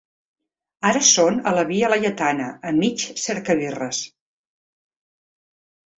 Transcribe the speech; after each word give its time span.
Ara 0.91 1.01
són 1.09 1.37
a 1.51 1.53
la 1.57 1.65
Via 1.73 1.91
Laietana, 1.93 2.49
a 2.71 2.73
mig 2.79 3.07
cercabirres. 3.27 4.03